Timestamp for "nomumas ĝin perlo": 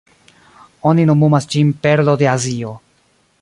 1.09-2.17